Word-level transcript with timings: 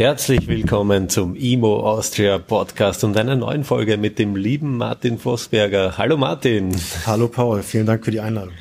Herzlich 0.00 0.48
willkommen 0.48 1.10
zum 1.10 1.36
IMO 1.36 1.80
Austria 1.80 2.38
Podcast 2.38 3.04
und 3.04 3.18
einer 3.18 3.36
neuen 3.36 3.64
Folge 3.64 3.98
mit 3.98 4.18
dem 4.18 4.34
lieben 4.34 4.78
Martin 4.78 5.18
Vossberger. 5.18 5.98
Hallo 5.98 6.16
Martin. 6.16 6.74
Hallo 7.04 7.28
Paul, 7.28 7.62
vielen 7.62 7.84
Dank 7.84 8.06
für 8.06 8.10
die 8.10 8.20
Einladung. 8.20 8.54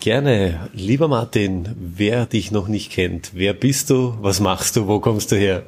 Gerne. 0.00 0.70
Lieber 0.72 1.06
Martin, 1.06 1.76
wer 1.78 2.24
dich 2.24 2.52
noch 2.52 2.68
nicht 2.68 2.90
kennt, 2.90 3.32
wer 3.34 3.52
bist 3.52 3.90
du, 3.90 4.16
was 4.22 4.40
machst 4.40 4.76
du, 4.76 4.86
wo 4.86 4.98
kommst 4.98 5.30
du 5.30 5.36
her? 5.36 5.64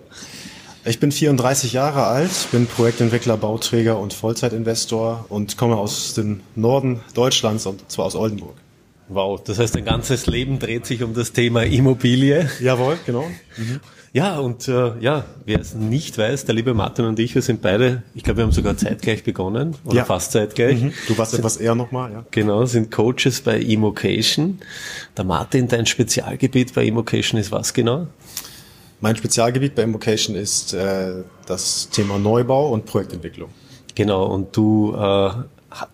Ich 0.87 1.01
bin 1.01 1.13
34 1.13 1.75
Jahre 1.75 2.07
alt, 2.07 2.31
bin 2.51 2.67
Projektentwickler, 2.67 3.37
Bauträger 3.37 3.99
und 3.99 4.15
Vollzeitinvestor 4.15 5.27
und 5.29 5.59
komme 5.59 5.77
aus 5.77 6.15
dem 6.15 6.41
Norden 6.57 7.01
Deutschlands 7.13 7.67
und 7.67 7.91
zwar 7.91 8.07
aus 8.07 8.17
Oldenburg. 8.17 8.57
Wow, 9.09 9.39
das 9.45 9.59
heißt, 9.59 9.75
dein 9.75 9.85
ganzes 9.85 10.27
Leben 10.29 10.59
dreht 10.59 10.87
sich 10.87 11.03
um 11.03 11.13
das 11.13 11.33
Thema 11.33 11.65
Immobilie. 11.65 12.49
Jawohl, 12.59 12.97
genau. 13.05 13.27
Mhm. 13.59 13.81
Ja, 14.13 14.41
und 14.41 14.67
äh, 14.67 14.99
ja, 14.99 15.25
wer 15.45 15.61
es 15.61 15.75
nicht 15.75 16.19
weiß, 16.19 16.45
der 16.45 16.57
liebe 16.57 16.75
Martin 16.75 17.05
und 17.05 17.19
ich, 17.21 17.35
wir 17.37 17.43
sind 17.43 17.63
beide, 17.63 18.03
ich 18.15 18.25
glaube, 18.25 18.39
wir 18.39 18.45
haben 18.45 18.53
sogar 18.53 18.77
zeitgleich 18.77 19.23
begonnen 19.23 19.77
oder 19.85 19.99
ja. 19.99 20.05
fast 20.05 20.33
zeitgleich. 20.33 20.83
Mhm. 20.83 20.93
Du 21.07 21.17
warst 21.17 21.31
sind, 21.31 21.41
etwas 21.41 21.59
eher 21.59 21.77
nochmal, 21.77 22.11
ja. 22.13 22.25
Genau, 22.33 22.65
sind 22.65 22.91
Coaches 22.91 23.41
bei 23.41 23.61
Emocation. 23.61 24.59
Der 25.17 25.25
Martin, 25.25 25.69
dein 25.69 25.87
Spezialgebiet 25.87 26.75
bei 26.75 26.87
Emocation 26.87 27.39
ist 27.39 27.53
was 27.53 27.73
genau? 27.73 28.09
Mein 29.01 29.15
Spezialgebiet 29.15 29.77
bei 29.77 29.83
Emocation 29.83 30.35
ist 30.35 30.75
äh, 30.75 31.23
das 31.47 31.89
Thema 31.91 32.19
Neubau 32.19 32.73
und 32.73 32.87
Projektentwicklung. 32.87 33.51
Genau, 33.95 34.27
und 34.27 34.57
du 34.57 34.93
äh, 34.93 35.31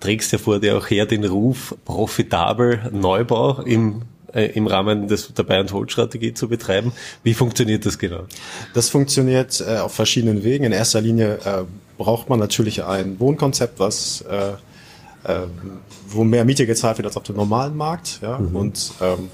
trägst 0.00 0.32
ja 0.32 0.38
vor 0.38 0.58
dir 0.58 0.78
auch 0.78 0.88
her 0.88 1.04
den 1.04 1.24
Ruf, 1.24 1.74
profitabel 1.84 2.80
Neubau 2.92 3.60
im 3.60 4.02
äh, 4.36 4.46
im 4.52 4.66
Rahmen 4.66 5.08
des, 5.08 5.32
der 5.32 5.42
Buy-and-Hold-Strategie 5.42 6.34
zu 6.34 6.48
betreiben. 6.48 6.92
Wie 7.22 7.34
funktioniert 7.34 7.86
das 7.86 7.98
genau? 7.98 8.24
Das 8.74 8.90
funktioniert 8.90 9.64
äh, 9.66 9.78
auf 9.78 9.94
verschiedenen 9.94 10.44
Wegen. 10.44 10.64
In 10.64 10.72
erster 10.72 11.00
Linie 11.00 11.38
äh, 11.44 11.64
braucht 11.98 12.28
man 12.28 12.38
natürlich 12.38 12.84
ein 12.84 13.18
Wohnkonzept, 13.18 13.78
was 13.78 14.20
äh, 14.22 14.52
äh, 15.24 15.46
wo 16.08 16.24
mehr 16.24 16.44
Miete 16.44 16.66
gezahlt 16.66 16.98
wird 16.98 17.06
als 17.06 17.16
auf 17.16 17.24
dem 17.24 17.36
normalen 17.36 17.76
Markt. 17.76 18.20
Ja? 18.22 18.38
Mhm. 18.38 18.56
Und 18.56 18.92
ähm, 19.00 19.28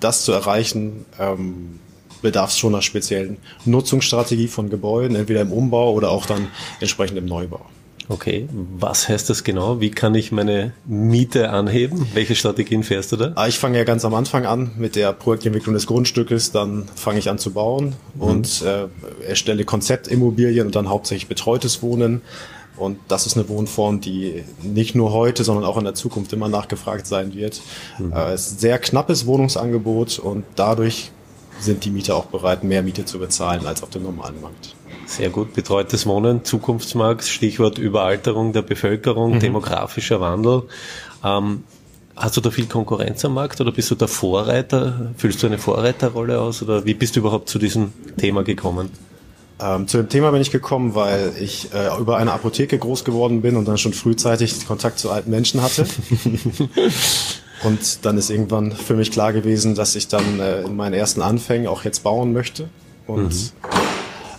das 0.00 0.24
zu 0.24 0.32
erreichen, 0.32 1.04
ähm, 1.18 1.78
bedarf 2.22 2.50
es 2.50 2.58
schon 2.58 2.74
einer 2.74 2.82
speziellen 2.82 3.38
Nutzungsstrategie 3.64 4.48
von 4.48 4.70
Gebäuden, 4.70 5.16
entweder 5.16 5.42
im 5.42 5.52
Umbau 5.52 5.92
oder 5.92 6.10
auch 6.10 6.26
dann 6.26 6.48
entsprechend 6.80 7.18
im 7.18 7.26
Neubau. 7.26 7.64
Okay, 8.08 8.48
was 8.78 9.08
heißt 9.08 9.28
das 9.30 9.42
genau? 9.42 9.80
Wie 9.80 9.90
kann 9.90 10.14
ich 10.14 10.30
meine 10.30 10.72
Miete 10.84 11.50
anheben? 11.50 12.06
Welche 12.14 12.36
Strategien 12.36 12.84
fährst 12.84 13.10
du 13.12 13.16
da? 13.16 13.32
Ah, 13.34 13.48
ich 13.48 13.58
fange 13.58 13.78
ja 13.78 13.84
ganz 13.84 14.04
am 14.04 14.14
Anfang 14.14 14.46
an 14.46 14.72
mit 14.76 14.94
der 14.94 15.12
Projektentwicklung 15.12 15.74
des 15.74 15.86
Grundstückes, 15.86 16.52
dann 16.52 16.88
fange 16.94 17.18
ich 17.18 17.28
an 17.28 17.38
zu 17.38 17.52
bauen 17.52 17.94
mhm. 18.14 18.22
und 18.22 18.62
äh, 18.62 18.86
erstelle 19.26 19.64
Konzeptimmobilien 19.64 20.66
und 20.66 20.76
dann 20.76 20.88
hauptsächlich 20.88 21.28
betreutes 21.28 21.82
Wohnen. 21.82 22.22
Und 22.76 22.98
das 23.08 23.26
ist 23.26 23.36
eine 23.36 23.48
Wohnform, 23.48 24.00
die 24.00 24.44
nicht 24.62 24.94
nur 24.94 25.12
heute, 25.12 25.44
sondern 25.44 25.64
auch 25.64 25.78
in 25.78 25.84
der 25.84 25.94
Zukunft 25.94 26.32
immer 26.32 26.48
nachgefragt 26.48 27.06
sein 27.06 27.34
wird. 27.34 27.60
Mhm. 27.98 28.12
Äh, 28.12 28.32
es 28.32 28.46
ist 28.46 28.52
ein 28.54 28.58
sehr 28.58 28.78
knappes 28.78 29.26
Wohnungsangebot 29.26 30.18
und 30.18 30.44
dadurch 30.54 31.10
sind 31.58 31.84
die 31.84 31.90
Mieter 31.90 32.16
auch 32.16 32.26
bereit, 32.26 32.64
mehr 32.64 32.82
Miete 32.82 33.04
zu 33.04 33.18
bezahlen 33.18 33.66
als 33.66 33.82
auf 33.82 33.90
dem 33.90 34.02
normalen 34.02 34.40
Markt. 34.40 34.74
Sehr 35.06 35.30
gut. 35.30 35.54
Betreutes 35.54 36.04
Wohnen, 36.06 36.44
Zukunftsmarkt, 36.44 37.24
Stichwort 37.24 37.78
Überalterung 37.78 38.52
der 38.52 38.62
Bevölkerung, 38.62 39.34
mhm. 39.34 39.40
demografischer 39.40 40.20
Wandel. 40.20 40.64
Ähm, 41.24 41.62
hast 42.16 42.36
du 42.36 42.40
da 42.40 42.50
viel 42.50 42.66
Konkurrenz 42.66 43.24
am 43.24 43.34
Markt 43.34 43.60
oder 43.60 43.72
bist 43.72 43.90
du 43.90 43.94
der 43.94 44.08
Vorreiter? 44.08 45.12
Fühlst 45.16 45.42
du 45.42 45.46
eine 45.46 45.58
Vorreiterrolle 45.58 46.40
aus 46.40 46.62
oder 46.62 46.84
wie 46.84 46.94
bist 46.94 47.16
du 47.16 47.20
überhaupt 47.20 47.48
zu 47.48 47.58
diesem 47.58 47.92
Thema 48.18 48.42
gekommen? 48.42 48.90
Ähm, 49.58 49.88
zu 49.88 49.96
dem 49.96 50.08
Thema 50.08 50.32
bin 50.32 50.42
ich 50.42 50.50
gekommen, 50.50 50.94
weil 50.94 51.32
ich 51.40 51.72
äh, 51.72 51.98
über 51.98 52.18
eine 52.18 52.32
Apotheke 52.32 52.78
groß 52.78 53.04
geworden 53.04 53.40
bin 53.40 53.56
und 53.56 53.66
dann 53.66 53.78
schon 53.78 53.94
frühzeitig 53.94 54.66
Kontakt 54.66 54.98
zu 54.98 55.10
alten 55.10 55.30
Menschen 55.30 55.62
hatte. 55.62 55.86
und 57.64 58.04
dann 58.04 58.18
ist 58.18 58.28
irgendwann 58.28 58.72
für 58.72 58.94
mich 58.94 59.12
klar 59.12 59.32
gewesen, 59.32 59.74
dass 59.74 59.94
ich 59.94 60.08
dann 60.08 60.40
äh, 60.40 60.62
in 60.62 60.76
meinen 60.76 60.92
ersten 60.92 61.22
Anfängen 61.22 61.68
auch 61.68 61.84
jetzt 61.84 62.02
bauen 62.02 62.34
möchte. 62.34 62.68
Und 63.06 63.32
mhm 63.32 63.75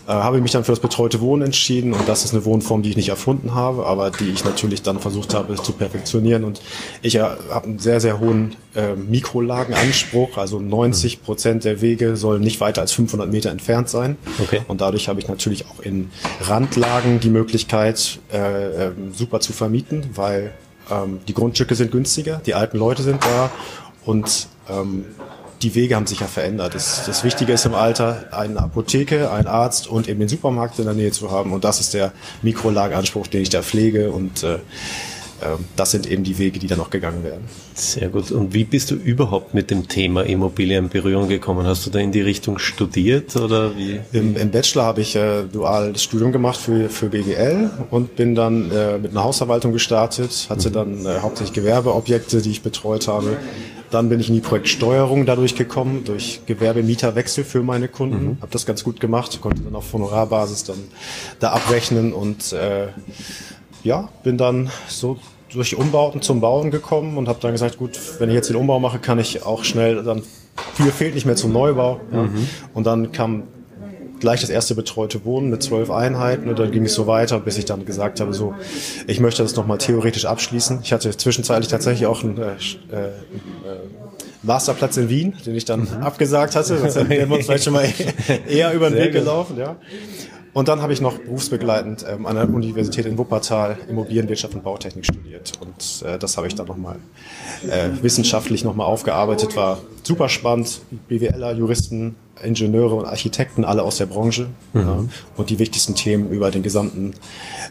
äh, 0.07 0.11
habe 0.11 0.39
mich 0.39 0.51
dann 0.51 0.63
für 0.63 0.71
das 0.71 0.79
betreute 0.79 1.19
Wohnen 1.19 1.43
entschieden 1.43 1.93
und 1.93 2.07
das 2.07 2.23
ist 2.23 2.33
eine 2.33 2.45
Wohnform, 2.45 2.81
die 2.81 2.89
ich 2.89 2.95
nicht 2.95 3.09
erfunden 3.09 3.53
habe, 3.53 3.85
aber 3.85 4.09
die 4.09 4.29
ich 4.29 4.45
natürlich 4.45 4.81
dann 4.81 4.99
versucht 4.99 5.33
habe 5.33 5.55
zu 5.55 5.73
perfektionieren. 5.73 6.45
Und 6.45 6.61
ich 7.01 7.15
äh, 7.15 7.19
habe 7.19 7.65
einen 7.65 7.79
sehr, 7.79 7.99
sehr 7.99 8.19
hohen 8.19 8.55
äh, 8.73 8.95
Mikrolagenanspruch, 8.95 10.37
also 10.37 10.59
90 10.59 11.23
Prozent 11.23 11.65
der 11.65 11.81
Wege 11.81 12.15
sollen 12.15 12.41
nicht 12.41 12.61
weiter 12.61 12.81
als 12.81 12.93
500 12.93 13.29
Meter 13.29 13.51
entfernt 13.51 13.89
sein. 13.89 14.17
Okay. 14.39 14.61
und 14.67 14.81
dadurch 14.81 15.09
habe 15.09 15.19
ich 15.19 15.27
natürlich 15.27 15.65
auch 15.65 15.81
in 15.81 16.09
Randlagen 16.41 17.19
die 17.19 17.29
Möglichkeit, 17.29 18.19
äh, 18.31 18.87
äh, 18.87 18.91
super 19.13 19.41
zu 19.41 19.51
vermieten, 19.51 20.11
weil 20.15 20.53
ähm, 20.89 21.19
die 21.27 21.33
Grundstücke 21.33 21.75
sind 21.75 21.91
günstiger, 21.91 22.41
die 22.45 22.53
alten 22.53 22.77
Leute 22.77 23.03
sind 23.03 23.23
da 23.23 23.51
und 24.05 24.47
ähm, 24.69 25.05
die 25.61 25.75
Wege 25.75 25.95
haben 25.95 26.07
sich 26.07 26.19
ja 26.19 26.27
verändert. 26.27 26.75
Das, 26.75 27.05
das 27.05 27.23
Wichtige 27.23 27.53
ist 27.53 27.65
im 27.65 27.73
Alter, 27.73 28.25
eine 28.31 28.59
Apotheke, 28.59 29.31
ein 29.31 29.47
Arzt 29.47 29.87
und 29.87 30.07
eben 30.07 30.19
den 30.19 30.29
Supermarkt 30.29 30.79
in 30.79 30.85
der 30.85 30.93
Nähe 30.93 31.11
zu 31.11 31.31
haben. 31.31 31.53
Und 31.53 31.63
das 31.63 31.79
ist 31.79 31.93
der 31.93 32.13
Mikrolagenanspruch, 32.41 33.27
den 33.27 33.41
ich 33.41 33.49
da 33.49 33.61
pflege. 33.61 34.11
Und 34.11 34.43
äh, 34.43 34.59
ähm, 35.41 35.65
das 35.75 35.91
sind 35.91 36.09
eben 36.09 36.23
die 36.23 36.37
Wege, 36.37 36.59
die 36.59 36.67
dann 36.67 36.79
noch 36.79 36.89
gegangen 36.89 37.23
werden. 37.23 37.43
Sehr 37.73 38.09
gut. 38.09 38.31
Und 38.31 38.53
wie 38.53 38.63
bist 38.63 38.89
du 38.91 38.95
überhaupt 38.95 39.53
mit 39.53 39.69
dem 39.69 39.87
Thema 39.87 40.23
Immobilien 40.23 40.85
in 40.85 40.89
Berührung 40.89 41.27
gekommen? 41.27 41.65
Hast 41.67 41.85
du 41.85 41.89
da 41.89 41.99
in 41.99 42.11
die 42.11 42.21
Richtung 42.21 42.57
studiert 42.57 43.35
oder 43.35 43.75
wie? 43.77 43.99
Im, 44.13 44.35
im 44.35 44.51
Bachelor 44.51 44.83
habe 44.83 45.01
ich 45.01 45.15
äh, 45.15 45.43
duales 45.43 46.03
Studium 46.03 46.31
gemacht 46.31 46.59
für, 46.59 46.89
für 46.89 47.09
BWL 47.09 47.69
und 47.91 48.15
bin 48.15 48.33
dann 48.33 48.71
äh, 48.71 48.97
mit 48.97 49.11
einer 49.11 49.23
Hausverwaltung 49.23 49.73
gestartet, 49.73 50.47
hatte 50.49 50.71
dann 50.71 51.05
äh, 51.05 51.19
hauptsächlich 51.21 51.53
Gewerbeobjekte, 51.53 52.41
die 52.41 52.51
ich 52.51 52.63
betreut 52.63 53.07
habe. 53.07 53.37
Dann 53.91 54.09
bin 54.09 54.19
ich 54.19 54.29
in 54.29 54.35
die 54.35 54.41
Projektsteuerung 54.41 55.25
dadurch 55.25 55.55
gekommen, 55.55 56.03
durch 56.05 56.41
Gewerbemieterwechsel 56.45 57.43
für 57.43 57.63
meine 57.63 57.87
Kunden. 57.87 58.25
Mhm. 58.25 58.37
Habe 58.41 58.51
das 58.51 58.65
ganz 58.65 58.83
gut 58.83 58.99
gemacht, 58.99 59.39
konnte 59.41 59.61
dann 59.61 59.75
auf 59.75 59.91
Honorarbasis 59.93 60.65
dann 60.65 60.77
da 61.39 61.51
abrechnen 61.51 62.13
und 62.13 62.53
äh, 62.53 62.87
ja, 63.83 64.09
bin 64.23 64.37
dann 64.37 64.69
so 64.87 65.17
durch 65.51 65.75
Umbauten 65.75 66.21
zum 66.21 66.41
Bauen 66.41 66.71
gekommen 66.71 67.17
und 67.17 67.27
habe 67.27 67.39
dann 67.41 67.53
gesagt, 67.53 67.77
gut, 67.77 67.97
wenn 68.19 68.29
ich 68.29 68.35
jetzt 68.35 68.49
den 68.49 68.57
Umbau 68.57 68.79
mache, 68.79 68.99
kann 68.99 69.19
ich 69.19 69.45
auch 69.45 69.63
schnell 69.63 70.03
dann 70.03 70.23
viel 70.73 70.91
fehlt 70.91 71.15
nicht 71.15 71.25
mehr 71.25 71.35
zum 71.35 71.53
Neubau. 71.53 71.99
Ja. 72.11 72.23
Mhm. 72.23 72.47
Und 72.73 72.85
dann 72.85 73.11
kam 73.11 73.43
gleich 74.19 74.41
das 74.41 74.49
erste 74.49 74.75
betreute 74.75 75.25
Wohnen 75.25 75.49
mit 75.49 75.61
zwölf 75.61 75.91
Einheiten 75.91 76.49
und 76.49 76.57
dann 76.57 76.71
ging 76.71 76.85
es 76.85 76.93
so 76.93 77.07
weiter, 77.07 77.39
bis 77.39 77.57
ich 77.57 77.65
dann 77.65 77.85
gesagt 77.85 78.19
habe, 78.19 78.33
so, 78.33 78.55
ich 79.05 79.19
möchte 79.19 79.43
das 79.43 79.55
nochmal 79.55 79.77
theoretisch 79.77 80.25
abschließen. 80.25 80.79
Ich 80.83 80.93
hatte 80.93 81.15
zwischenzeitlich 81.15 81.67
tatsächlich 81.67 82.07
auch 82.07 82.23
einen 82.23 82.37
äh, 82.37 82.53
äh, 82.91 83.09
Masterplatz 84.43 84.97
in 84.97 85.09
Wien, 85.09 85.33
den 85.45 85.55
ich 85.55 85.65
dann 85.65 85.81
mhm. 85.81 86.03
abgesagt 86.03 86.55
hatte. 86.55 86.77
Sonst 86.77 86.95
hätten 86.95 87.29
wir 87.29 87.35
uns 87.35 87.45
vielleicht 87.45 87.63
schon 87.63 87.73
mal 87.73 87.87
eher 88.47 88.73
über 88.73 88.89
den 88.89 88.99
Weg 88.99 89.13
gelaufen, 89.13 89.57
ja. 89.57 89.77
Und 90.57 90.69
dann 90.69 90.81
habe 90.81 90.91
ich 90.91 91.01
noch 91.01 91.19
berufsbegleitend 91.19 92.03
ähm, 92.09 92.25
an 92.25 92.35
der 92.35 92.49
Universität 92.49 93.05
in 93.05 93.15
Wuppertal 93.19 93.77
Immobilienwirtschaft 93.89 94.55
und 94.55 94.63
Bautechnik 94.63 95.05
studiert. 95.05 95.51
Und 95.59 96.03
äh, 96.07 96.17
das 96.17 96.35
habe 96.35 96.47
ich 96.47 96.55
dann 96.55 96.65
nochmal 96.65 96.95
äh, 97.69 97.89
wissenschaftlich 98.01 98.63
nochmal 98.63 98.87
aufgearbeitet. 98.87 99.55
War 99.55 99.77
super 100.01 100.29
spannend. 100.29 100.81
BWLer, 101.09 101.53
Juristen, 101.53 102.15
Ingenieure 102.41 102.95
und 102.95 103.05
Architekten, 103.05 103.65
alle 103.65 103.83
aus 103.83 103.97
der 103.97 104.07
Branche. 104.07 104.47
Mhm. 104.73 104.81
Ja, 104.81 105.03
und 105.35 105.51
die 105.51 105.59
wichtigsten 105.59 105.93
Themen 105.93 106.31
über 106.31 106.49
den 106.49 106.63
gesamten 106.63 107.13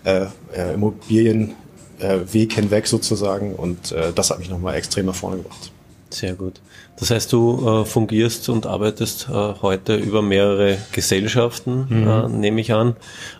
äh, 0.04 0.26
äh, 0.54 0.74
Immobilienweg 0.74 1.56
äh, 1.98 2.54
hinweg 2.54 2.86
sozusagen. 2.86 3.56
Und 3.56 3.90
äh, 3.90 4.12
das 4.12 4.30
hat 4.30 4.38
mich 4.38 4.48
nochmal 4.48 4.76
extrem 4.76 5.06
nach 5.06 5.14
vorne 5.16 5.38
gebracht. 5.38 5.72
Sehr 6.16 6.32
gut. 6.32 6.62
Das 6.98 7.10
heißt, 7.10 7.30
du 7.30 7.82
äh, 7.82 7.84
fungierst 7.84 8.48
und 8.48 8.64
arbeitest 8.64 9.28
äh, 9.28 9.52
heute 9.60 9.96
über 9.96 10.22
mehrere 10.22 10.78
Gesellschaften, 10.92 11.86
mhm. 11.90 12.08
äh, 12.08 12.28
nehme 12.28 12.62
ich 12.62 12.72
an. 12.72 12.96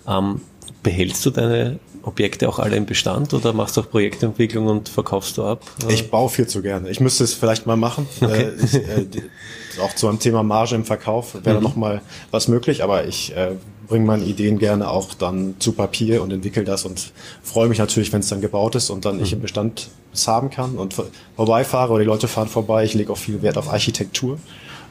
Ähm, 0.07 0.43
behältst 0.83 1.25
du 1.25 1.31
deine 1.31 1.79
Objekte 2.03 2.47
auch 2.51 2.59
alle 2.59 2.77
im 2.77 2.85
Bestand 2.85 3.33
oder 3.33 3.55
machst 3.55 3.79
du 3.79 3.81
auch 3.81 3.89
Projektentwicklung 3.89 4.67
und 4.67 4.91
verkaufst 4.91 5.39
du 5.39 5.45
ab? 5.45 5.63
Ich 5.89 6.11
baue 6.11 6.29
viel 6.29 6.47
zu 6.49 6.61
gerne. 6.61 6.91
Ich 6.91 7.01
müsste 7.01 7.25
es 7.25 7.33
vielleicht 7.33 7.65
mal 7.65 7.77
machen. 7.77 8.07
Okay. 8.21 8.43
Äh, 8.43 8.63
ich, 8.63 8.75
äh, 8.75 9.81
auch 9.83 9.95
zu 9.95 10.09
einem 10.09 10.19
Thema 10.19 10.43
Marge 10.43 10.75
im 10.75 10.85
Verkauf 10.85 11.35
wäre 11.45 11.57
mhm. 11.57 11.63
noch 11.63 11.77
mal 11.77 12.03
was 12.31 12.47
möglich, 12.47 12.85
aber 12.85 13.07
ich 13.07 13.35
äh, 13.35 13.53
bringe 13.87 14.05
meine 14.05 14.25
Ideen 14.25 14.59
gerne 14.59 14.89
auch 14.89 15.15
dann 15.15 15.57
zu 15.59 15.73
Papier 15.73 16.23
und 16.23 16.33
entwickle 16.33 16.65
das 16.65 16.85
und 16.85 17.13
freue 17.43 17.69
mich 17.69 17.79
natürlich, 17.79 18.13
wenn 18.13 18.21
es 18.21 18.29
dann 18.29 18.41
gebaut 18.41 18.75
ist 18.75 18.91
und 18.91 19.05
dann 19.05 19.21
ich 19.21 19.33
im 19.33 19.41
Bestand 19.41 19.89
es 20.13 20.27
haben 20.29 20.51
kann 20.51 20.77
und 20.77 20.95
vorbeifahre 21.37 21.93
oder 21.93 22.03
die 22.03 22.07
Leute 22.07 22.29
fahren 22.29 22.49
vorbei. 22.49 22.85
Ich 22.85 22.95
lege 22.95 23.13
auch 23.13 23.19
viel 23.19 23.43
Wert 23.43 23.59
auf 23.59 23.69
Architektur 23.71 24.39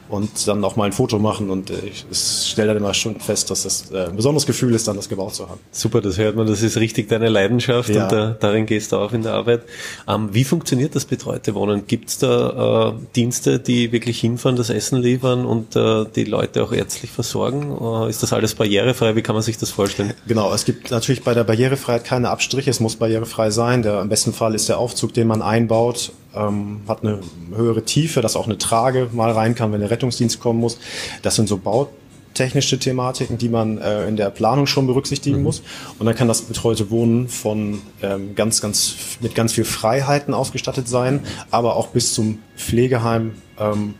und 0.08 0.46
dann 0.46 0.64
auch 0.64 0.76
mal 0.76 0.84
ein 0.84 0.92
Foto 0.92 1.18
machen 1.18 1.50
und 1.50 1.70
äh, 1.70 1.74
ich 1.86 2.06
stelle 2.12 2.68
dann 2.68 2.78
immer 2.78 2.94
schon 2.94 3.18
fest, 3.20 3.50
dass 3.50 3.62
das 3.64 3.90
äh, 3.90 4.06
ein 4.06 4.16
besonderes 4.16 4.46
Gefühl 4.46 4.74
ist, 4.74 4.86
dann 4.88 4.96
das 4.96 5.08
gebaut 5.08 5.34
zu 5.34 5.48
haben. 5.48 5.60
Super, 5.70 6.00
das 6.00 6.18
hört 6.18 6.36
man, 6.36 6.46
das 6.46 6.62
ist 6.62 6.76
richtig 6.76 7.08
deine 7.08 7.28
Leidenschaft 7.28 7.90
ja. 7.90 8.04
und 8.04 8.12
da, 8.12 8.36
darin 8.38 8.66
gehst 8.66 8.92
du 8.92 8.96
auch 8.96 9.12
in 9.12 9.22
der 9.22 9.34
Arbeit. 9.34 9.62
Ähm, 10.08 10.28
wie 10.32 10.44
funktioniert 10.44 10.94
das 10.94 11.04
betreute 11.04 11.54
Wohnen? 11.54 11.86
Gibt 11.86 12.08
es 12.10 12.18
da 12.18 12.90
äh, 12.90 12.92
Dienste, 13.14 13.58
die 13.58 13.92
wirklich 13.92 14.20
hinfahren, 14.20 14.56
das 14.56 14.70
Essen 14.70 14.98
liefern 15.00 15.44
und 15.44 15.76
äh, 15.76 16.04
die 16.14 16.24
Leute 16.24 16.62
auch 16.62 16.72
ärztlich 16.72 17.10
versorgen? 17.10 17.76
Äh, 17.80 18.10
ist 18.10 18.22
das 18.22 18.32
alles 18.32 18.54
barrierefrei? 18.54 19.16
Wie 19.16 19.22
kann 19.22 19.34
man 19.34 19.42
sich 19.42 19.58
das 19.58 19.70
vorstellen? 19.70 20.14
Genau, 20.26 20.52
es 20.52 20.64
gibt 20.64 20.90
natürlich 20.90 21.22
bei 21.22 21.34
der 21.34 21.44
Barrierefreiheit 21.44 22.04
keine 22.04 22.30
Abstriche, 22.30 22.70
es 22.70 22.80
muss 22.80 22.96
barrierefrei 22.96 23.50
sein. 23.50 23.82
Der, 23.82 24.00
Im 24.00 24.08
besten 24.08 24.32
Fall 24.32 24.54
ist 24.54 24.68
der 24.68 24.78
Aufzug, 24.78 25.14
den 25.14 25.26
man 25.26 25.42
einbaut, 25.42 26.12
ähm, 26.36 26.80
hat 26.86 27.02
eine 27.02 27.20
höhere 27.54 27.84
Tiefe, 27.84 28.20
dass 28.20 28.36
auch 28.36 28.46
eine 28.46 28.58
Trage 28.58 29.08
mal 29.12 29.30
rein 29.30 29.54
kann, 29.54 29.72
wenn 29.72 29.80
der 29.80 29.90
Rettungsdienst 29.90 30.40
kommen 30.40 30.60
muss. 30.60 30.78
Das 31.22 31.36
sind 31.36 31.48
so 31.48 31.56
bautechnische 31.56 32.78
Thematiken, 32.78 33.38
die 33.38 33.48
man 33.48 33.78
äh, 33.78 34.06
in 34.06 34.16
der 34.16 34.30
Planung 34.30 34.66
schon 34.66 34.86
berücksichtigen 34.86 35.38
mhm. 35.38 35.42
muss. 35.44 35.62
Und 35.98 36.06
dann 36.06 36.14
kann 36.14 36.28
das 36.28 36.42
betreute 36.42 36.90
Wohnen 36.90 37.28
von 37.28 37.80
ähm, 38.02 38.34
ganz, 38.34 38.60
ganz 38.60 38.94
mit 39.20 39.34
ganz 39.34 39.52
viel 39.52 39.64
Freiheiten 39.64 40.34
ausgestattet 40.34 40.88
sein, 40.88 41.20
aber 41.50 41.76
auch 41.76 41.88
bis 41.88 42.14
zum 42.14 42.38
Pflegeheim 42.56 43.32
ähm, 43.58 43.94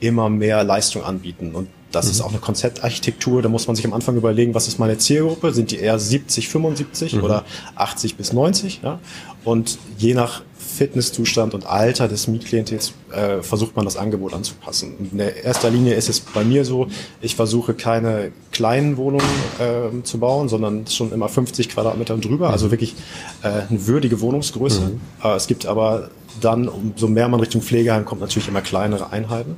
immer 0.00 0.28
mehr 0.28 0.64
Leistung 0.64 1.04
anbieten. 1.04 1.54
Und 1.54 1.68
das 1.92 2.06
mhm. 2.06 2.10
ist 2.10 2.20
auch 2.22 2.30
eine 2.30 2.38
Konzeptarchitektur. 2.38 3.42
Da 3.42 3.48
muss 3.48 3.66
man 3.66 3.76
sich 3.76 3.86
am 3.86 3.92
Anfang 3.92 4.16
überlegen, 4.16 4.54
was 4.54 4.66
ist 4.66 4.78
meine 4.78 4.98
Zielgruppe? 4.98 5.52
Sind 5.52 5.70
die 5.70 5.76
eher 5.76 5.98
70, 5.98 6.48
75 6.48 7.14
mhm. 7.14 7.22
oder 7.22 7.44
80 7.76 8.16
bis 8.16 8.32
90? 8.32 8.80
Ja? 8.82 8.98
Und 9.44 9.78
je 9.98 10.14
nach 10.14 10.42
Fitnesszustand 10.72 11.54
und 11.54 11.66
Alter 11.66 12.08
des 12.08 12.26
Mietklientels 12.28 12.94
äh, 13.12 13.42
versucht 13.42 13.76
man 13.76 13.84
das 13.84 13.96
Angebot 13.96 14.32
anzupassen. 14.32 14.94
Und 14.98 15.12
in 15.12 15.18
erster 15.18 15.70
Linie 15.70 15.94
ist 15.94 16.08
es 16.08 16.20
bei 16.20 16.44
mir 16.44 16.64
so, 16.64 16.88
ich 17.20 17.36
versuche 17.36 17.74
keine 17.74 18.32
kleinen 18.50 18.96
Wohnungen 18.96 19.26
äh, 19.58 20.02
zu 20.02 20.18
bauen, 20.18 20.48
sondern 20.48 20.86
schon 20.86 21.12
immer 21.12 21.28
50 21.28 21.68
Quadratmeter 21.68 22.14
und 22.14 22.24
drüber, 22.24 22.50
also 22.50 22.70
wirklich 22.70 22.94
äh, 23.42 23.48
eine 23.68 23.86
würdige 23.86 24.20
Wohnungsgröße. 24.20 24.80
Mhm. 24.80 25.00
Äh, 25.22 25.36
es 25.36 25.46
gibt 25.46 25.66
aber 25.66 26.10
dann, 26.40 26.68
umso 26.68 27.08
mehr 27.08 27.28
man 27.28 27.40
Richtung 27.40 27.60
Pflegeheim 27.60 28.04
kommt, 28.04 28.20
natürlich 28.20 28.48
immer 28.48 28.62
kleinere 28.62 29.12
Einheiten. 29.12 29.56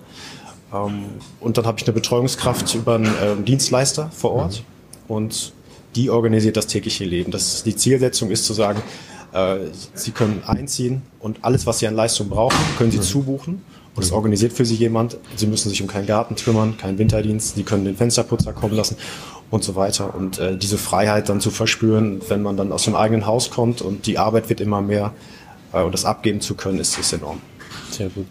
Ähm, 0.72 1.04
und 1.40 1.56
dann 1.56 1.66
habe 1.66 1.78
ich 1.78 1.86
eine 1.86 1.94
Betreuungskraft 1.94 2.74
über 2.74 2.96
einen 2.96 3.14
ähm, 3.22 3.44
Dienstleister 3.44 4.10
vor 4.10 4.32
Ort 4.32 4.64
mhm. 5.08 5.14
und 5.14 5.52
die 5.94 6.10
organisiert 6.10 6.56
das 6.56 6.66
tägliche 6.66 7.04
Leben. 7.04 7.30
Das, 7.30 7.62
die 7.62 7.76
Zielsetzung 7.76 8.30
ist 8.30 8.44
zu 8.44 8.52
sagen, 8.52 8.82
Sie 9.94 10.12
können 10.12 10.42
einziehen 10.46 11.02
und 11.18 11.38
alles, 11.42 11.66
was 11.66 11.80
Sie 11.80 11.88
an 11.88 11.94
Leistung 11.94 12.28
brauchen, 12.28 12.56
können 12.78 12.92
Sie 12.92 13.00
zubuchen. 13.00 13.62
Und 13.94 14.02
das 14.02 14.10
mhm. 14.10 14.16
organisiert 14.16 14.52
für 14.52 14.64
Sie 14.64 14.74
jemand. 14.74 15.18
Sie 15.36 15.46
müssen 15.46 15.68
sich 15.68 15.80
um 15.82 15.88
keinen 15.88 16.06
Garten 16.06 16.34
kümmern, 16.36 16.76
keinen 16.76 16.98
Winterdienst. 16.98 17.54
Sie 17.54 17.62
können 17.62 17.84
den 17.84 17.96
Fensterputzer 17.96 18.52
kommen 18.52 18.74
lassen 18.74 18.96
und 19.50 19.62
so 19.62 19.76
weiter. 19.76 20.14
Und 20.14 20.38
äh, 20.38 20.56
diese 20.56 20.78
Freiheit 20.78 21.28
dann 21.28 21.40
zu 21.40 21.50
verspüren, 21.50 22.20
wenn 22.28 22.42
man 22.42 22.56
dann 22.56 22.72
aus 22.72 22.84
dem 22.84 22.96
eigenen 22.96 23.26
Haus 23.26 23.50
kommt 23.50 23.82
und 23.82 24.06
die 24.06 24.18
Arbeit 24.18 24.48
wird 24.48 24.60
immer 24.60 24.82
mehr 24.82 25.12
äh, 25.72 25.82
und 25.82 25.92
das 25.92 26.04
abgeben 26.04 26.40
zu 26.40 26.54
können, 26.54 26.78
ist, 26.78 26.98
ist 26.98 27.12
enorm. 27.12 27.40
Sehr 27.90 28.08
gut. 28.08 28.26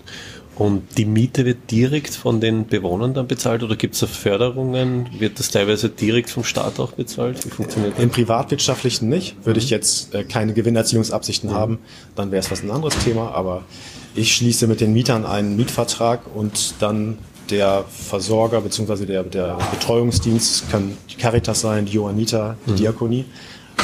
Und 0.56 0.98
die 0.98 1.06
Miete 1.06 1.46
wird 1.46 1.72
direkt 1.72 2.14
von 2.14 2.40
den 2.40 2.68
Bewohnern 2.68 3.16
dann 3.16 3.28
bezahlt 3.28 3.64
oder 3.64 3.76
gibt 3.76 3.96
es 3.96 4.02
da 4.02 4.08
Förderungen? 4.08 5.10
Wird 5.18 5.40
das 5.40 5.50
teilweise 5.50 5.90
direkt 5.90 6.30
vom 6.30 6.44
Staat 6.44 6.80
auch 6.80 6.92
bezahlt? 6.92 7.44
Wie 7.44 7.50
funktioniert 7.50 7.94
das? 7.96 8.04
Im 8.04 8.12
privatwirtschaftlichen 8.12 9.10
nicht. 9.10 9.36
Würde 9.46 9.60
ich 9.60 9.72
jetzt 9.72 10.14
äh, 10.14 10.24
keine 10.24 10.54
Gewinnerziehungsabsichten 10.54 11.50
mhm. 11.50 11.56
haben, 11.56 11.80
dann 12.16 12.32
wäre 12.32 12.42
es 12.42 12.52
was 12.52 12.62
ein 12.62 12.70
anderes 12.70 12.98
Thema. 13.00 13.32
Aber 13.32 13.64
ich 14.14 14.36
schließe 14.36 14.68
mit 14.68 14.80
den 14.80 14.94
Mietern 14.94 15.26
einen 15.26 15.56
Mietvertrag 15.56 16.22
und 16.36 16.76
dann 16.80 17.18
der 17.50 17.86
Versorger 17.90 18.62
bzw. 18.62 19.06
Der, 19.06 19.24
der 19.24 19.58
Betreuungsdienst 19.72 20.70
kann 20.70 20.98
die 21.10 21.16
Caritas 21.16 21.62
sein, 21.62 21.86
die 21.86 21.94
Johanniter, 21.94 22.58
die 22.68 22.72
mhm. 22.72 22.76
Diakonie 22.76 23.26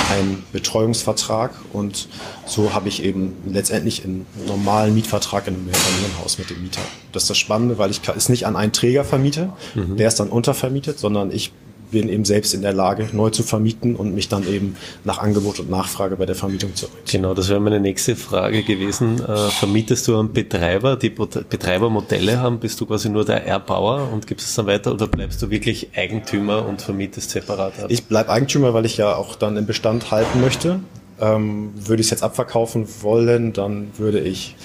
einen 0.10 0.44
Betreuungsvertrag 0.52 1.52
und 1.74 2.08
so 2.46 2.74
habe 2.74 2.90
ich 2.90 3.04
eben 3.04 3.36
letztendlich 3.46 4.04
einen 4.04 4.26
normalen 4.48 4.94
Mietvertrag 4.96 5.48
in 5.48 5.56
einem 5.56 5.66
Mehrfamilienhaus 5.66 6.38
mit 6.38 6.50
dem 6.50 6.62
Mieter. 6.64 6.82
Das 7.12 7.24
ist 7.24 7.30
das 7.30 7.38
Spannende, 7.38 7.78
weil 7.78 7.92
ich 7.92 8.02
es 8.16 8.30
nicht 8.30 8.46
an 8.46 8.56
einen 8.56 8.72
Träger 8.72 9.04
vermiete, 9.04 9.54
mhm. 9.76 9.98
der 9.98 10.08
ist 10.08 10.20
dann 10.20 10.30
untervermietet, 10.30 11.00
sondern 11.00 11.32
ich 11.32 11.52
bin 11.91 12.09
eben 12.09 12.25
selbst 12.25 12.53
in 12.53 12.62
der 12.62 12.74
Lage, 12.74 13.09
neu 13.13 13.30
zu 13.30 13.44
vermieten 13.44 13.95
und 13.95 14.13
mich 14.13 14.30
dann 14.30 14.47
eben 14.47 14.75
nach 15.03 15.19
Angebot 15.19 15.59
und 15.59 15.69
Nachfrage 15.69 16.15
bei 16.15 16.25
der 16.25 16.36
Vermietung 16.36 16.75
zu 16.75 16.88
orientieren. 16.88 17.24
Genau, 17.24 17.33
das 17.33 17.50
wäre 17.50 17.59
meine 17.59 17.80
nächste 17.80 18.15
Frage 18.15 18.63
gewesen. 18.63 19.24
Äh, 19.24 19.50
vermietest 19.50 20.07
du 20.07 20.18
an 20.18 20.33
Betreiber, 20.33 20.95
die 20.95 21.09
Betreibermodelle 21.09 22.39
haben, 22.39 22.59
bist 22.59 22.80
du 22.80 22.86
quasi 22.86 23.09
nur 23.09 23.25
der 23.25 23.45
Erbauer 23.45 24.12
und 24.12 24.27
gibst 24.27 24.47
es 24.47 24.56
dann 24.56 24.68
weiter 24.68 24.94
oder 24.94 25.07
bleibst 25.07 25.41
du 25.41 25.50
wirklich 25.50 25.89
Eigentümer 25.95 26.65
und 26.65 26.81
vermietest 26.81 27.31
separat 27.31 27.80
ab? 27.80 27.86
Ich 27.89 28.06
bleibe 28.06 28.30
Eigentümer, 28.30 28.74
weil 28.74 28.86
ich 28.86 28.97
ja 28.97 29.15
auch 29.15 29.36
dann 29.36 29.57
im 29.57 29.65
Bestand 29.65 30.12
halten 30.12 30.41
möchte. 30.41 30.80
Ähm, 31.21 31.71
würde 31.75 32.00
ich 32.00 32.07
es 32.07 32.12
jetzt 32.12 32.24
abverkaufen 32.24 32.88
wollen, 33.01 33.51
dann 33.51 33.91
würde 33.97 34.21
ich 34.21 34.56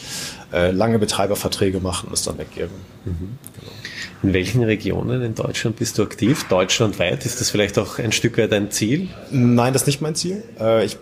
äh, 0.52 0.70
lange 0.70 1.00
Betreiberverträge 1.00 1.80
machen 1.80 2.08
und 2.08 2.12
es 2.12 2.22
dann 2.22 2.38
weggeben. 2.38 2.70
Mhm. 3.04 3.38
Genau. 3.58 3.72
In 4.24 4.32
welchen 4.32 4.62
Regionen 4.62 5.20
in 5.20 5.34
Deutschland 5.34 5.76
bist 5.76 5.98
du 5.98 6.02
aktiv? 6.02 6.46
Deutschlandweit? 6.48 7.26
Ist 7.26 7.42
das 7.42 7.50
vielleicht 7.50 7.78
auch 7.78 7.98
ein 7.98 8.10
Stück 8.10 8.38
weit 8.38 8.52
dein 8.52 8.70
Ziel? 8.70 9.10
Nein, 9.30 9.74
das 9.74 9.82
ist 9.82 9.86
nicht 9.86 10.00
mein 10.00 10.14
Ziel. 10.14 10.42
Äh, 10.58 10.86
ich 10.86 10.96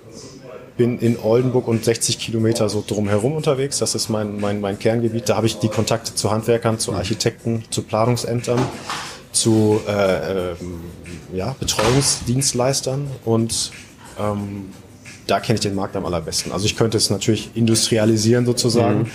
bin 0.77 0.99
in 0.99 1.17
Oldenburg 1.17 1.69
und 1.69 1.85
60 1.85 2.19
Kilometer 2.19 2.69
so 2.69 2.83
drumherum 2.85 3.35
unterwegs. 3.35 3.79
Das 3.79 3.95
ist 3.95 4.09
mein, 4.09 4.41
mein, 4.41 4.61
mein 4.61 4.77
Kerngebiet. 4.77 5.29
Da 5.29 5.37
habe 5.37 5.47
ich 5.47 5.61
die 5.61 5.69
Kontakte 5.69 6.17
zu 6.17 6.33
Handwerkern, 6.33 6.81
zu 6.81 6.95
Architekten, 6.95 7.63
zu 7.71 7.85
Planungsämtern, 7.85 8.59
zu 9.31 9.81
äh, 9.87 10.51
äh, 10.51 10.55
ja, 11.33 11.55
Betreuungsdienstleistern 11.61 13.07
und 13.25 13.71
ähm, 14.19 14.71
da 15.29 15.39
kenne 15.39 15.55
ich 15.55 15.61
den 15.61 15.77
Markt 15.77 15.95
am 15.95 16.05
allerbesten. 16.07 16.51
Also 16.51 16.67
ich 16.67 16.77
könnte 16.77 16.97
es 16.97 17.09
natürlich 17.09 17.51
industrialisieren 17.55 18.47
sozusagen, 18.47 19.03
mhm. 19.03 19.11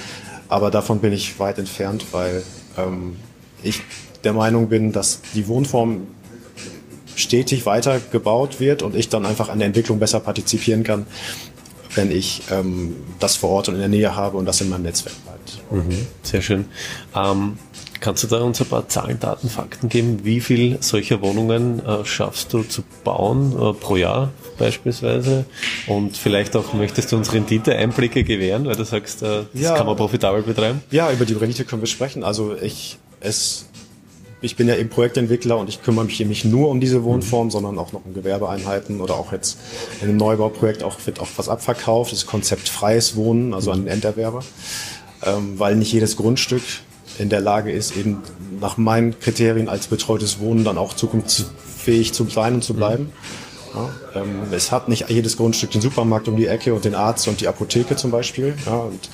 aber 0.48 0.72
davon 0.72 1.00
bin 1.00 1.12
ich 1.12 1.38
weit 1.42 1.60
entfernt, 1.60 2.06
weil 2.14 2.44
ähm, 2.78 3.18
ich 3.64 3.82
der 4.24 4.34
Meinung 4.34 4.70
bin, 4.70 4.92
dass 4.92 5.22
die 5.34 5.48
Wohnform 5.48 6.08
stetig 7.16 7.66
weiter 7.66 8.00
gebaut 8.12 8.60
wird 8.60 8.84
und 8.84 8.96
ich 8.96 9.10
dann 9.10 9.26
einfach 9.26 9.50
an 9.50 9.60
der 9.60 9.68
Entwicklung 9.68 10.00
besser 10.00 10.20
partizipieren 10.20 10.84
kann, 10.84 11.08
wenn 11.96 12.12
ich 12.12 12.44
ähm, 12.52 12.96
das 13.20 13.36
vor 13.36 13.50
Ort 13.50 13.70
und 13.70 13.76
in 13.76 13.80
der 13.80 13.90
Nähe 13.90 14.16
habe 14.16 14.38
und 14.38 14.46
das 14.46 14.62
in 14.62 14.70
meinem 14.70 14.84
Netzwerk 14.84 15.16
bleibt. 15.24 15.72
Mhm, 15.72 16.08
sehr 16.22 16.42
schön. 16.42 16.66
Ähm, 17.16 17.58
kannst 18.00 18.24
du 18.24 18.28
da 18.28 18.42
uns 18.42 18.62
ein 18.62 18.68
paar 18.68 18.88
Zahlen, 18.88 19.20
Daten, 19.20 19.50
Fakten 19.50 19.90
geben? 19.90 20.20
Wie 20.24 20.40
viel 20.42 20.78
solcher 20.82 21.22
Wohnungen 21.22 21.84
äh, 21.84 22.06
schaffst 22.06 22.54
du 22.54 22.62
zu 22.62 22.84
bauen 23.04 23.54
äh, 23.54 23.74
pro 23.74 23.96
Jahr 23.96 24.30
beispielsweise? 24.60 25.46
Und 25.88 26.16
vielleicht 26.16 26.56
auch 26.56 26.74
möchtest 26.74 27.12
du 27.12 27.18
uns 27.18 27.34
Rendite-Einblicke 27.34 28.24
gewähren, 28.24 28.66
weil 28.66 28.76
du 28.76 28.86
sagst, 28.86 29.24
äh, 29.24 29.46
das 29.54 29.62
ja, 29.62 29.76
kann 29.76 29.88
man 29.88 29.96
profitabel 29.96 30.44
betreiben? 30.44 30.84
Ja, 30.92 31.12
über 31.12 31.26
die 31.26 31.34
Rendite 31.34 31.66
können 31.66 31.82
wir 31.82 31.88
sprechen. 31.88 32.24
Also 32.24 32.56
ich 32.56 33.00
es, 33.20 33.66
ich 34.42 34.56
bin 34.56 34.68
ja 34.68 34.76
eben 34.76 34.90
Projektentwickler 34.90 35.58
und 35.58 35.70
ich 35.70 35.82
kümmere 35.82 36.06
mich 36.06 36.20
eben 36.20 36.30
nicht 36.30 36.46
nur 36.46 36.70
um 36.70 36.80
diese 36.80 37.04
Wohnform, 37.04 37.52
sondern 37.52 37.78
auch 37.80 37.92
noch 37.92 38.06
um 38.06 38.14
Gewerbeeinheiten 38.14 39.02
oder 39.02 39.16
auch 39.16 39.32
jetzt 39.32 39.58
in 40.02 40.10
einem 40.10 40.18
Neubauprojekt 40.18 40.84
auch, 40.84 40.98
wird 41.06 41.20
auch 41.20 41.28
was 41.38 41.50
abverkauft, 41.50 42.12
das 42.12 42.26
Konzept 42.26 42.70
freies 42.70 43.16
Wohnen, 43.16 43.54
also 43.54 43.72
an 43.72 43.80
den 43.80 43.88
Enderwerber, 43.88 44.44
ähm, 45.24 45.58
weil 45.58 45.76
nicht 45.76 45.92
jedes 45.92 46.18
Grundstück 46.18 46.64
in 47.20 47.30
der 47.30 47.42
Lage 47.42 47.72
ist, 47.72 47.96
eben 47.96 48.22
nach 48.60 48.78
meinen 48.78 49.20
Kriterien 49.20 49.70
als 49.70 49.88
betreutes 49.88 50.40
Wohnen 50.40 50.64
dann 50.64 50.78
auch 50.78 50.94
zukunftsfähig 50.94 52.14
zu 52.14 52.26
sein 52.26 52.56
und 52.56 52.64
zu 52.64 52.74
bleiben. 52.74 53.12
Ja, 53.74 54.22
ähm, 54.22 54.44
es 54.52 54.72
hat 54.72 54.90
nicht 54.90 55.10
jedes 55.10 55.38
Grundstück 55.38 55.72
den 55.72 55.82
Supermarkt 55.82 56.28
um 56.28 56.38
die 56.38 56.48
Ecke 56.48 56.74
und 56.74 56.86
den 56.86 56.96
Arzt 56.96 57.28
und 57.28 57.42
die 57.42 57.48
Apotheke 57.48 57.96
zum 57.96 58.12
Beispiel. 58.12 58.56
Ja, 58.66 58.78
und 58.78 59.10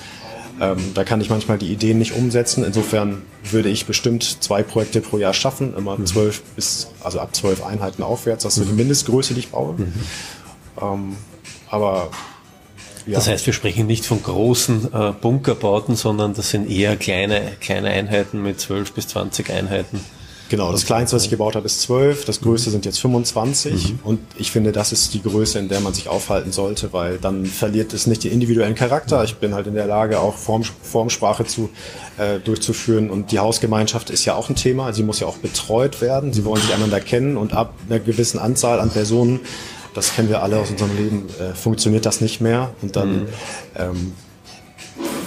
ähm, 0.60 0.78
da 0.94 1.04
kann 1.04 1.20
ich 1.20 1.30
manchmal 1.30 1.58
die 1.58 1.72
Ideen 1.72 1.98
nicht 1.98 2.14
umsetzen. 2.14 2.64
Insofern 2.64 3.22
würde 3.50 3.68
ich 3.68 3.86
bestimmt 3.86 4.42
zwei 4.42 4.62
Projekte 4.62 5.00
pro 5.00 5.18
Jahr 5.18 5.34
schaffen, 5.34 5.76
immer 5.76 5.98
mhm. 5.98 6.06
zwölf 6.06 6.42
bis, 6.56 6.88
also 7.02 7.20
ab 7.20 7.34
zwölf 7.34 7.64
Einheiten 7.64 8.02
aufwärts. 8.02 8.44
Das 8.44 8.56
ist 8.56 8.64
mhm. 8.64 8.70
die 8.70 8.76
Mindestgröße, 8.76 9.34
die 9.34 9.40
ich 9.40 9.48
baue. 9.48 9.74
Mhm. 9.74 9.92
Ähm, 10.80 11.16
aber 11.68 12.10
ja. 13.06 13.16
Das 13.16 13.28
heißt, 13.28 13.44
wir 13.44 13.52
sprechen 13.52 13.86
nicht 13.86 14.06
von 14.06 14.22
großen 14.22 14.94
äh, 14.94 15.12
Bunkerbauten, 15.12 15.94
sondern 15.94 16.32
das 16.32 16.48
sind 16.48 16.70
eher 16.70 16.96
kleine, 16.96 17.52
kleine 17.60 17.88
Einheiten 17.88 18.42
mit 18.42 18.58
zwölf 18.60 18.92
bis 18.92 19.08
zwanzig 19.08 19.50
Einheiten. 19.50 20.00
Genau, 20.50 20.70
das 20.72 20.84
kleinste, 20.84 21.16
was 21.16 21.24
ich 21.24 21.30
gebaut 21.30 21.56
habe, 21.56 21.64
ist 21.66 21.80
12, 21.82 22.26
das 22.26 22.40
größte 22.42 22.70
sind 22.70 22.84
jetzt 22.84 23.00
25 23.00 23.92
Mhm. 23.94 23.98
und 24.04 24.20
ich 24.36 24.50
finde, 24.52 24.72
das 24.72 24.92
ist 24.92 25.14
die 25.14 25.22
Größe, 25.22 25.58
in 25.58 25.68
der 25.68 25.80
man 25.80 25.94
sich 25.94 26.08
aufhalten 26.08 26.52
sollte, 26.52 26.92
weil 26.92 27.16
dann 27.18 27.46
verliert 27.46 27.94
es 27.94 28.06
nicht 28.06 28.24
den 28.24 28.32
individuellen 28.32 28.74
Charakter. 28.74 29.24
Ich 29.24 29.36
bin 29.36 29.54
halt 29.54 29.66
in 29.66 29.74
der 29.74 29.86
Lage, 29.86 30.20
auch 30.20 30.34
Form, 30.36 30.62
Formsprache 30.82 31.46
zu, 31.46 31.70
äh, 32.18 32.38
durchzuführen. 32.40 33.10
Und 33.10 33.32
die 33.32 33.38
Hausgemeinschaft 33.38 34.10
ist 34.10 34.26
ja 34.26 34.34
auch 34.34 34.50
ein 34.50 34.54
Thema, 34.56 34.92
sie 34.92 35.02
muss 35.02 35.18
ja 35.20 35.26
auch 35.26 35.38
betreut 35.38 36.00
werden, 36.02 36.32
sie 36.34 36.44
wollen 36.44 36.60
sich 36.60 36.74
einander 36.74 37.00
kennen. 37.00 37.36
Und 37.38 37.54
ab 37.54 37.72
einer 37.88 37.98
gewissen 37.98 38.38
Anzahl 38.38 38.80
an 38.80 38.90
Personen, 38.90 39.40
das 39.94 40.14
kennen 40.14 40.28
wir 40.28 40.42
alle 40.42 40.58
aus 40.58 40.70
unserem 40.70 40.94
Leben, 40.96 41.26
äh, 41.40 41.54
funktioniert 41.54 42.04
das 42.04 42.20
nicht 42.20 42.40
mehr. 42.42 42.70
Und 42.82 42.96
dann 42.96 43.22
Mhm. 43.22 43.26
ähm, 43.76 44.12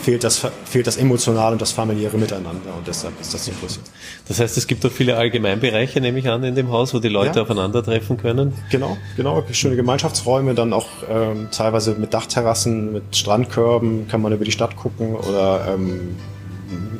fehlt 0.07 0.23
das, 0.23 0.47
fehlt 0.63 0.87
das 0.87 0.95
emotionale 0.95 1.51
und 1.51 1.61
das 1.61 1.73
familiäre 1.73 2.17
Miteinander 2.17 2.73
und 2.77 2.87
deshalb 2.87 3.19
ist 3.19 3.33
das 3.33 3.43
die 3.43 3.51
Größe. 3.51 3.81
Das 4.29 4.39
heißt, 4.39 4.55
es 4.57 4.65
gibt 4.65 4.85
auch 4.85 4.89
viele 4.89 5.17
Allgemeinbereiche, 5.17 5.99
nehme 5.99 6.19
ich 6.19 6.29
an, 6.29 6.45
in 6.45 6.55
dem 6.55 6.71
Haus, 6.71 6.93
wo 6.93 6.99
die 6.99 7.09
Leute 7.09 7.39
Ja. 7.39 7.41
aufeinandertreffen 7.43 8.15
können. 8.15 8.53
Genau, 8.71 8.95
genau. 9.17 9.43
Schöne 9.51 9.75
Gemeinschaftsräume, 9.75 10.55
dann 10.55 10.71
auch 10.71 10.87
ähm, 11.09 11.49
teilweise 11.51 11.95
mit 11.95 12.13
Dachterrassen, 12.13 12.93
mit 12.93 13.17
Strandkörben 13.17 14.07
kann 14.07 14.21
man 14.21 14.31
über 14.31 14.45
die 14.45 14.53
Stadt 14.53 14.77
gucken 14.77 15.13
oder 15.13 15.73
ähm, 15.73 16.15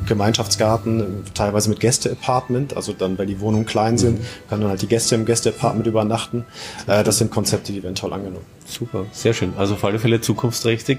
Gemeinschaftsgarten, 0.06 1.24
teilweise 1.34 1.70
mit 1.70 1.80
Gäste-Apartment, 1.80 2.76
also 2.76 2.92
dann, 2.92 3.18
weil 3.18 3.26
die 3.28 3.40
Wohnungen 3.40 3.66
klein 3.66 3.98
sind, 3.98 4.20
kann 4.50 4.60
dann 4.60 4.70
halt 4.70 4.82
die 4.82 4.88
Gäste 4.88 5.16
im 5.16 5.24
Gäste-Apartment 5.26 5.88
übernachten. 5.88 6.44
Äh, 6.88 7.06
das 7.06 7.20
sind 7.20 7.32
Konzepte, 7.32 7.72
die 7.72 7.84
werden 7.84 7.96
toll 7.96 8.12
angenommen. 8.12 8.46
Super, 8.66 9.06
sehr 9.14 9.34
schön. 9.34 9.54
Also 9.58 9.76
auf 9.76 9.84
alle 9.86 9.98
Fälle 9.98 10.20
zukunftsträchtig. 10.20 10.98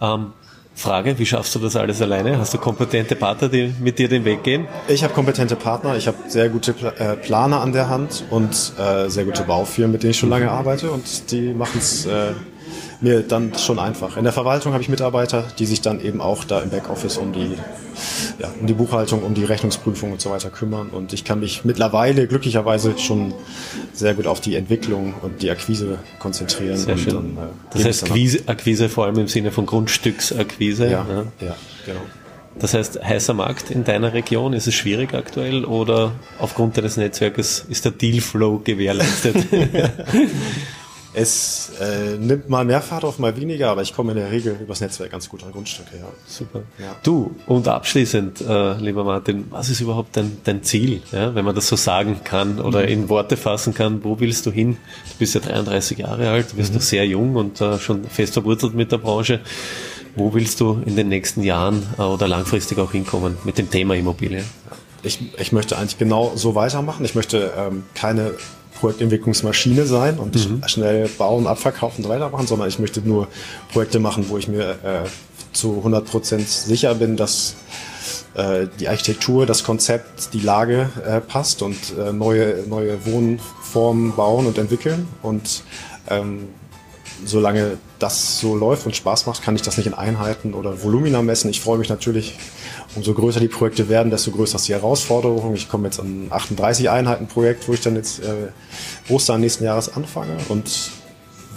Ähm, 0.00 0.32
Frage, 0.80 1.18
wie 1.18 1.26
schaffst 1.26 1.54
du 1.54 1.58
das 1.58 1.76
alles 1.76 2.00
alleine? 2.00 2.38
Hast 2.38 2.54
du 2.54 2.58
kompetente 2.58 3.14
Partner, 3.14 3.50
die 3.50 3.74
mit 3.80 3.98
dir 3.98 4.08
den 4.08 4.24
Weg 4.24 4.42
gehen? 4.42 4.66
Ich 4.88 5.04
habe 5.04 5.12
kompetente 5.12 5.54
Partner, 5.54 5.94
ich 5.96 6.06
habe 6.06 6.16
sehr 6.26 6.48
gute 6.48 6.74
äh, 6.98 7.16
Planer 7.16 7.60
an 7.60 7.72
der 7.72 7.90
Hand 7.90 8.24
und 8.30 8.72
äh, 8.78 9.10
sehr 9.10 9.26
gute 9.26 9.42
Baufirmen, 9.42 9.92
mit 9.92 10.02
denen 10.02 10.12
ich 10.12 10.18
schon 10.18 10.30
lange 10.30 10.50
arbeite 10.50 10.90
und 10.90 11.30
die 11.32 11.52
machen 11.52 11.78
es 11.78 12.06
äh, 12.06 12.32
mir 13.00 13.22
dann 13.22 13.52
schon 13.58 13.78
einfach. 13.78 14.16
In 14.16 14.24
der 14.24 14.32
Verwaltung 14.32 14.72
habe 14.72 14.82
ich 14.82 14.88
Mitarbeiter, 14.88 15.44
die 15.58 15.66
sich 15.66 15.80
dann 15.80 16.00
eben 16.00 16.20
auch 16.20 16.44
da 16.44 16.60
im 16.60 16.70
Backoffice 16.70 17.16
um 17.16 17.32
die, 17.32 17.56
ja, 18.38 18.50
um 18.60 18.66
die 18.66 18.74
Buchhaltung, 18.74 19.22
um 19.22 19.34
die 19.34 19.44
Rechnungsprüfung 19.44 20.12
und 20.12 20.20
so 20.20 20.30
weiter 20.30 20.50
kümmern 20.50 20.90
und 20.90 21.12
ich 21.12 21.24
kann 21.24 21.40
mich 21.40 21.64
mittlerweile 21.64 22.26
glücklicherweise 22.26 22.98
schon 22.98 23.34
sehr 23.92 24.14
gut 24.14 24.26
auf 24.26 24.40
die 24.40 24.56
Entwicklung 24.56 25.14
und 25.22 25.42
die 25.42 25.50
Akquise 25.50 25.98
konzentrieren. 26.18 26.76
Sehr 26.76 26.98
schön. 26.98 27.14
Dann, 27.14 27.36
äh, 27.36 27.50
das 27.72 27.84
heißt 27.84 28.04
Akquise, 28.04 28.40
Akquise 28.46 28.88
vor 28.88 29.06
allem 29.06 29.18
im 29.18 29.28
Sinne 29.28 29.50
von 29.50 29.66
Grundstücksakquise. 29.66 30.90
Ja, 30.90 31.04
ne? 31.04 31.26
ja, 31.40 31.56
genau. 31.86 32.00
Das 32.58 32.74
heißt, 32.74 33.02
heißer 33.02 33.32
Markt 33.32 33.70
in 33.70 33.84
deiner 33.84 34.12
Region, 34.12 34.52
ist 34.52 34.66
es 34.66 34.74
schwierig 34.74 35.14
aktuell 35.14 35.64
oder 35.64 36.12
aufgrund 36.38 36.76
deines 36.76 36.96
Netzwerkes 36.96 37.64
ist 37.68 37.84
der 37.84 37.92
Dealflow 37.92 38.60
gewährleistet? 38.62 39.36
Es 41.12 41.72
äh, 41.80 42.16
nimmt 42.18 42.48
mal 42.48 42.64
mehr 42.64 42.80
Fahrt 42.80 43.04
auf, 43.04 43.18
mal 43.18 43.36
weniger, 43.36 43.70
aber 43.70 43.82
ich 43.82 43.92
komme 43.94 44.12
in 44.12 44.18
der 44.18 44.30
Regel 44.30 44.56
übers 44.60 44.80
Netzwerk 44.80 45.10
ganz 45.10 45.28
gut 45.28 45.42
an 45.42 45.50
Grundstücke, 45.50 45.96
ja. 45.98 46.04
Super. 46.26 46.62
Ja. 46.78 46.94
Du, 47.02 47.34
und 47.46 47.66
abschließend, 47.66 48.42
äh, 48.42 48.74
lieber 48.74 49.02
Martin, 49.02 49.46
was 49.50 49.70
ist 49.70 49.80
überhaupt 49.80 50.16
dein, 50.16 50.38
dein 50.44 50.62
Ziel, 50.62 51.02
ja, 51.10 51.34
wenn 51.34 51.44
man 51.44 51.56
das 51.56 51.66
so 51.66 51.74
sagen 51.74 52.20
kann 52.22 52.60
oder 52.60 52.86
in 52.86 53.08
Worte 53.08 53.36
fassen 53.36 53.74
kann? 53.74 54.04
Wo 54.04 54.20
willst 54.20 54.46
du 54.46 54.52
hin? 54.52 54.76
Du 55.12 55.18
bist 55.18 55.34
ja 55.34 55.40
33 55.40 55.98
Jahre 55.98 56.30
alt, 56.30 56.52
du 56.52 56.56
bist 56.56 56.72
noch 56.72 56.80
sehr 56.80 57.04
jung 57.06 57.34
und 57.34 57.60
äh, 57.60 57.78
schon 57.78 58.04
fest 58.04 58.34
verwurzelt 58.34 58.74
mit 58.74 58.92
der 58.92 58.98
Branche. 58.98 59.40
Wo 60.14 60.32
willst 60.32 60.60
du 60.60 60.80
in 60.86 60.94
den 60.94 61.08
nächsten 61.08 61.42
Jahren 61.42 61.82
äh, 61.98 62.02
oder 62.02 62.28
langfristig 62.28 62.78
auch 62.78 62.92
hinkommen 62.92 63.36
mit 63.44 63.58
dem 63.58 63.68
Thema 63.68 63.96
Immobilie? 63.96 64.44
Ich, 65.02 65.18
ich 65.38 65.50
möchte 65.50 65.76
eigentlich 65.76 65.98
genau 65.98 66.32
so 66.36 66.54
weitermachen. 66.54 67.04
Ich 67.04 67.14
möchte 67.14 67.52
ähm, 67.56 67.84
keine 67.94 68.32
Projektentwicklungsmaschine 68.80 69.84
sein 69.84 70.18
und 70.18 70.48
schnell 70.66 71.08
bauen, 71.08 71.46
abverkaufen 71.46 72.04
und 72.04 72.10
weitermachen, 72.10 72.46
sondern 72.46 72.68
ich 72.68 72.78
möchte 72.78 73.00
nur 73.00 73.28
Projekte 73.72 74.00
machen, 74.00 74.24
wo 74.28 74.38
ich 74.38 74.48
mir 74.48 74.70
äh, 74.82 75.08
zu 75.52 75.82
100% 75.84 76.38
sicher 76.40 76.94
bin, 76.94 77.16
dass 77.16 77.56
äh, 78.34 78.68
die 78.78 78.88
Architektur, 78.88 79.44
das 79.44 79.64
Konzept, 79.64 80.32
die 80.32 80.40
Lage 80.40 80.88
äh, 81.06 81.20
passt 81.20 81.62
und 81.62 81.76
äh, 81.98 82.12
neue, 82.12 82.64
neue 82.68 83.04
Wohnformen 83.04 84.14
bauen 84.14 84.46
und 84.46 84.56
entwickeln. 84.56 85.08
Und 85.22 85.62
ähm, 86.08 86.48
solange 87.24 87.78
das 87.98 88.40
so 88.40 88.54
läuft 88.56 88.86
und 88.86 88.96
Spaß 88.96 89.26
macht, 89.26 89.42
kann 89.42 89.54
ich 89.56 89.62
das 89.62 89.76
nicht 89.76 89.86
in 89.86 89.94
Einheiten 89.94 90.54
oder 90.54 90.82
Volumina 90.82 91.22
messen. 91.22 91.50
Ich 91.50 91.60
freue 91.60 91.78
mich 91.78 91.88
natürlich, 91.88 92.38
umso 92.96 93.14
größer 93.14 93.40
die 93.40 93.48
Projekte 93.48 93.88
werden, 93.88 94.10
desto 94.10 94.30
größer 94.30 94.56
ist 94.56 94.68
die 94.68 94.72
Herausforderung. 94.72 95.54
Ich 95.54 95.68
komme 95.68 95.86
jetzt 95.86 96.00
an 96.00 96.26
ein 96.26 96.32
38 96.32 96.90
Einheiten 96.90 97.26
Projekt, 97.26 97.68
wo 97.68 97.72
ich 97.72 97.80
dann 97.80 97.96
jetzt 97.96 98.20
äh, 98.20 99.12
Ostern 99.12 99.40
nächsten 99.40 99.64
Jahres 99.64 99.94
anfange 99.94 100.36
und 100.48 100.90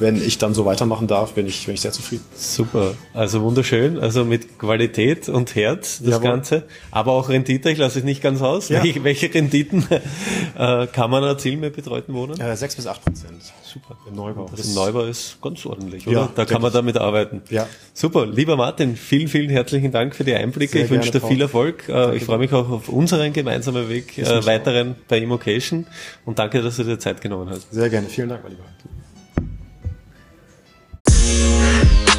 wenn 0.04 0.18
ich 0.22 0.38
dann 0.38 0.54
so 0.54 0.66
weitermachen 0.66 1.08
darf, 1.08 1.34
bin 1.34 1.48
ich, 1.48 1.66
bin 1.66 1.76
ich 1.76 1.82
sehr 1.82 1.94
zufrieden. 1.94 2.26
Super, 2.36 2.94
also 3.14 3.42
wunderschön, 3.42 3.98
also 3.98 4.26
mit 4.26 4.60
Qualität 4.60 5.30
und 5.30 5.56
Herz 5.56 6.00
das 6.00 6.10
Jawohl. 6.10 6.24
Ganze, 6.24 6.64
aber 6.92 7.14
auch 7.14 7.30
Rendite, 7.30 7.72
ich 7.72 7.78
lasse 7.78 8.00
es 8.00 8.06
nicht 8.06 8.22
ganz 8.22 8.42
aus. 8.42 8.68
Ja. 8.68 8.84
Welche, 8.84 9.04
welche 9.06 9.34
Renditen 9.34 9.88
äh, 10.58 10.88
kann 10.88 11.10
man 11.10 11.24
erzielen 11.24 11.62
mit 11.62 11.76
betreuten 11.76 12.14
Wohnen? 12.14 12.40
Äh, 12.40 12.56
6 12.56 12.76
bis 12.76 12.86
8 12.86 13.02
Prozent 13.04 13.42
Super. 13.64 13.98
im 14.08 14.16
Neubau. 14.16 14.50
Das 14.54 14.68
im 14.68 14.76
Neubau 14.76 15.06
ist 15.06 15.42
ganz 15.42 15.66
ordentlich, 15.66 16.06
oder? 16.06 16.20
Ja, 16.20 16.30
da 16.36 16.44
kann 16.44 16.62
man 16.62 16.70
ich. 16.70 16.76
damit 16.76 16.98
arbeiten. 16.98 17.42
Ja. 17.50 17.68
Super, 17.94 18.26
lieber 18.26 18.58
Martin, 18.58 18.98
vielen, 18.98 19.30
vielen 19.30 19.50
herzlichen 19.50 19.94
Dank 19.94 20.16
für 20.16 20.26
die 20.26 20.34
Einblicke. 20.34 20.74
Sehr 20.74 20.86
ich 20.86 20.92
wünsche 20.92 21.12
dir 21.12 21.22
viel. 21.22 21.42
Erfolg. 21.42 21.88
Äh, 21.88 22.18
ich 22.18 22.26
freue 22.26 22.40
mich 22.40 22.52
auch 22.52 22.70
auf 22.70 22.90
unseren 22.90 23.32
gemeinsamen 23.32 23.88
Weg, 23.88 24.18
äh, 24.18 24.26
auch. 24.26 24.46
weiteren 24.46 24.96
bei 25.08 25.20
Immocation 25.20 25.88
und 26.26 26.40
danke, 26.40 26.62
dass 26.62 26.76
du 26.76 26.84
dir 26.84 27.00
Zeit 27.00 27.22
genommen 27.22 27.50
hast. 27.50 27.72
Sehr 27.72 27.90
gerne. 27.90 28.08
Vielen 28.08 28.30
Dank, 28.30 28.44
mein 28.44 28.52
Lieber. 28.52 28.66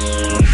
Bye. 0.05 0.44